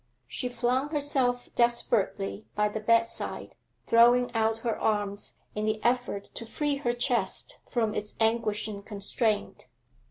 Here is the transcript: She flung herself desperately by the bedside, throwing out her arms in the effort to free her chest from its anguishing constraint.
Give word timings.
She 0.27 0.49
flung 0.49 0.89
herself 0.89 1.47
desperately 1.53 2.47
by 2.55 2.69
the 2.69 2.79
bedside, 2.79 3.53
throwing 3.85 4.33
out 4.33 4.57
her 4.65 4.75
arms 4.75 5.37
in 5.53 5.65
the 5.65 5.79
effort 5.83 6.31
to 6.33 6.47
free 6.47 6.77
her 6.77 6.93
chest 6.93 7.59
from 7.69 7.93
its 7.93 8.15
anguishing 8.19 8.81
constraint. 8.81 9.67